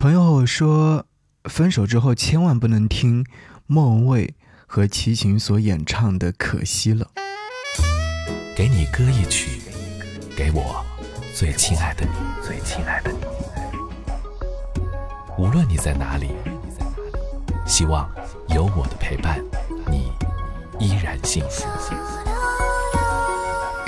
[0.00, 1.04] 朋友和我说，
[1.44, 3.22] 分手之后千万不能听
[3.66, 4.34] 莫文蔚
[4.66, 7.10] 和齐秦所演唱的《可惜了》。
[8.56, 9.60] 给你歌一曲，
[10.34, 10.82] 给我
[11.34, 13.18] 最亲爱的你，最亲爱的你。
[15.36, 16.30] 无论你在哪里，
[17.66, 18.10] 希望
[18.48, 19.38] 有我的陪伴，
[19.90, 20.10] 你
[20.78, 21.66] 依然幸福。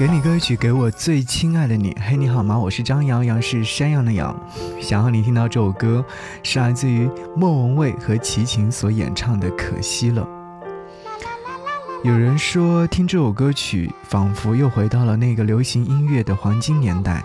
[0.03, 1.97] 给你歌曲，给我最亲爱的你。
[2.01, 2.59] 嘿，你好吗？
[2.59, 4.37] 我是张阳阳，是山羊的羊。
[4.81, 6.05] 想要你听到这首歌，
[6.43, 10.27] 是来自于莫文蔚和齐秦所演唱的《可惜了》。
[12.03, 17.25] 有人说，听这首歌曲，仿佛又回到了那个流行音乐的黄金年代。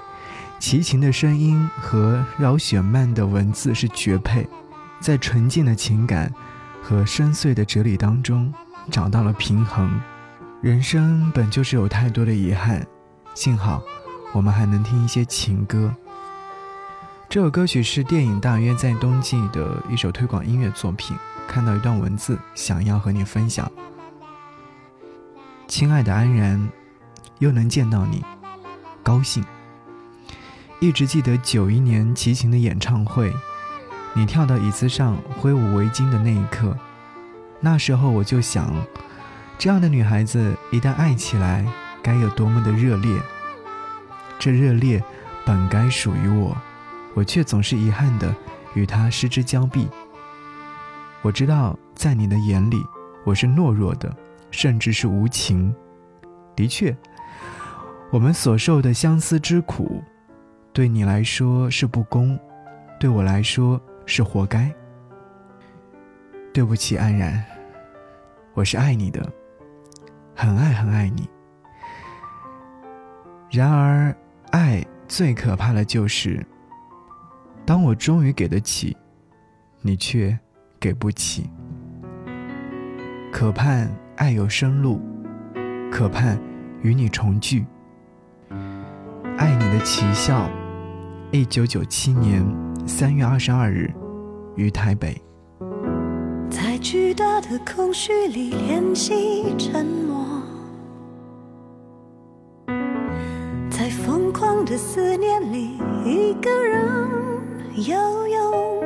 [0.59, 4.47] 齐秦的声音和饶雪漫的文字是绝配，
[4.99, 6.31] 在纯净的情感
[6.83, 8.53] 和深邃的哲理当中
[8.91, 9.99] 找到了平衡。
[10.59, 12.83] 人生本就是有太多的遗憾，
[13.35, 13.79] 幸好
[14.33, 15.93] 我们还能听一些情歌。
[17.29, 21.15] 这首歌曲是电影《大约在冬季》的一首推广音乐作品。
[21.47, 23.71] 看到一段文字，想要和你分享。
[25.67, 26.67] 亲爱的安然，
[27.37, 28.25] 又能见到你，
[29.03, 29.45] 高兴。
[30.79, 33.31] 一直记得九一年齐秦的演唱会，
[34.13, 36.75] 你跳到椅子上挥舞围巾的那一刻，
[37.59, 38.73] 那时候我就想。
[39.57, 41.65] 这样的女孩子一旦爱起来，
[42.03, 43.19] 该有多么的热烈！
[44.37, 45.03] 这热烈
[45.45, 46.55] 本该属于我，
[47.15, 48.33] 我却总是遗憾的
[48.75, 49.87] 与她失之交臂。
[51.23, 52.77] 我知道，在你的眼里，
[53.25, 54.15] 我是懦弱的，
[54.51, 55.73] 甚至是无情。
[56.55, 56.95] 的确，
[58.11, 60.03] 我们所受的相思之苦，
[60.71, 62.39] 对你来说是不公，
[62.99, 64.71] 对我来说是活该。
[66.53, 67.43] 对不起，安然，
[68.53, 69.27] 我是爱你的。
[70.39, 71.27] 很爱很爱你，
[73.49, 74.15] 然而，
[74.51, 76.45] 爱最可怕的就是，
[77.65, 78.95] 当我终于给得起，
[79.81, 80.37] 你却
[80.79, 81.49] 给不起。
[83.31, 85.01] 可盼爱有生路，
[85.91, 86.39] 可盼
[86.83, 87.65] 与你重聚。
[89.37, 90.47] 爱你的奇笑，
[91.31, 92.45] 一九九七年
[92.85, 93.91] 三月二十二日，
[94.55, 95.19] 于台北。
[96.47, 99.96] 在巨大的空虚里练习沉
[104.69, 106.85] 的思念里，一个人
[107.87, 108.83] 游泳，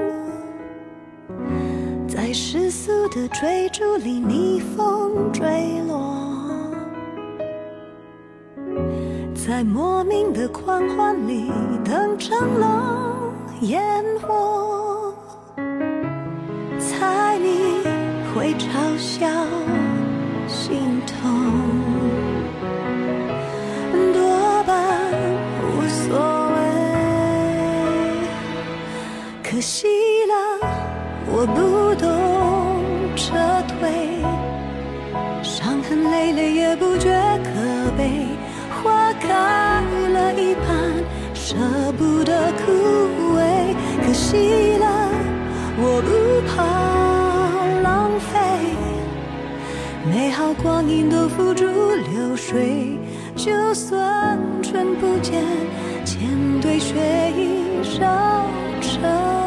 [2.07, 6.15] 在世俗的追逐里逆风坠落，
[9.33, 11.51] 在莫名的狂欢里
[11.83, 13.81] 等成了烟
[14.21, 15.15] 火，
[16.77, 17.81] 猜你
[18.35, 19.27] 会嘲笑，
[29.61, 29.85] 可惜
[30.25, 30.33] 了，
[31.27, 32.81] 我不懂
[33.15, 33.35] 撤
[33.67, 34.23] 退，
[35.43, 37.11] 伤痕累累也不觉
[37.43, 38.25] 可悲。
[38.81, 39.29] 花开
[40.09, 40.65] 了一半，
[41.35, 41.53] 舍
[41.95, 42.71] 不得枯
[43.37, 43.75] 萎。
[44.03, 45.11] 可惜了，
[45.77, 46.09] 我不
[46.49, 46.57] 怕
[47.83, 48.39] 浪费，
[50.11, 52.97] 美好光阴都付诸流水。
[53.35, 55.43] 就算春不见，
[56.03, 56.19] 千
[56.61, 56.95] 堆雪
[57.37, 58.01] 已烧
[58.81, 59.40] 成。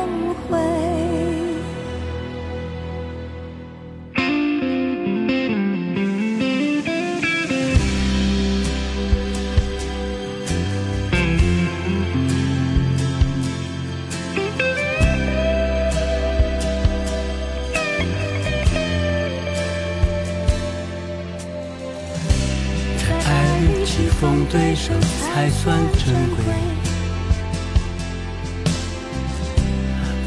[24.54, 26.36] 对手才算珍贵，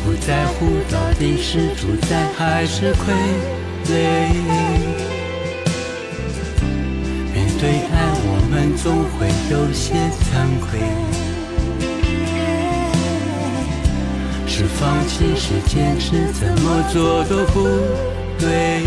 [0.03, 3.13] 不在乎到底是主宰还是傀
[3.85, 3.95] 儡。
[7.33, 7.95] 面对爱，
[8.25, 10.77] 我们总会有些惭愧，
[14.45, 17.63] 是放弃是坚持，怎么做都不
[18.37, 18.83] 对。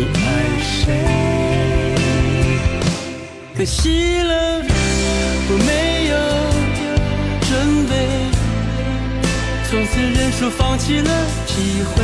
[0.00, 0.16] 你爱
[0.62, 0.96] 谁
[3.54, 4.32] 可惜了，
[5.46, 6.16] 我没有
[7.46, 7.50] 准
[7.86, 7.92] 备，
[9.68, 11.10] 从此认输，放弃了
[11.44, 12.02] 机会，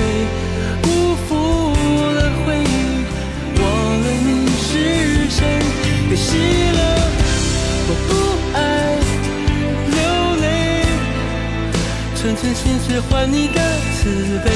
[0.83, 1.33] 辜负
[2.13, 2.69] 了回忆，
[3.63, 4.29] 忘了你
[4.61, 4.69] 是
[5.31, 5.41] 谁。
[6.11, 6.37] 可惜
[6.77, 6.79] 了，
[7.89, 8.11] 我不
[8.59, 8.61] 爱
[9.97, 9.99] 流
[10.43, 10.45] 泪，
[12.15, 13.59] 寸寸心碎换你的
[13.97, 14.47] 慈悲，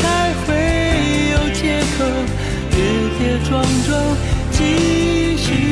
[0.00, 0.48] 才会
[1.30, 1.98] 有借口
[2.78, 2.84] 跌
[3.18, 4.16] 跌撞撞
[4.52, 5.67] 继续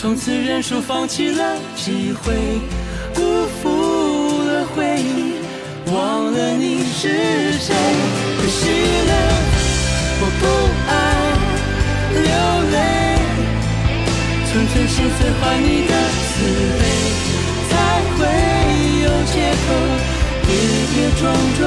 [0.00, 2.32] 从此认输，放弃了机会，
[3.16, 3.20] 辜
[3.60, 5.34] 负了回忆，
[5.92, 7.08] 忘了你是
[7.58, 7.74] 谁。
[8.38, 8.70] 可惜
[9.08, 9.12] 了，
[10.20, 10.46] 我不
[10.88, 10.92] 爱
[12.14, 12.30] 流
[12.70, 12.78] 泪，
[14.46, 15.92] 纯粹是最换你的
[16.28, 16.30] 慈
[16.78, 16.80] 悲，
[17.68, 17.74] 才
[18.14, 18.20] 会
[19.02, 19.34] 有借
[19.66, 19.66] 口
[20.46, 20.48] 跌
[20.94, 21.26] 跌撞
[21.58, 21.60] 撞。